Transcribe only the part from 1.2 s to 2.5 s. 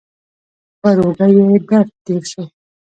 یې درد تېر شو.